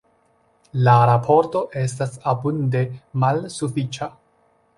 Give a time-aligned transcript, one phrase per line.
[0.87, 2.83] La raporto estas abunde
[3.27, 4.11] malsufiĉa.